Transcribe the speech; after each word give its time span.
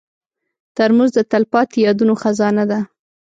ترموز 0.75 1.09
د 1.15 1.19
تلپاتې 1.31 1.77
یادونو 1.85 2.13
خزانه 2.21 2.63
ده. 2.71 2.79